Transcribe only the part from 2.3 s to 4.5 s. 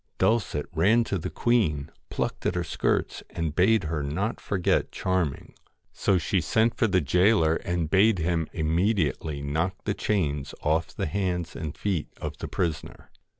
at her skirts, and bade her not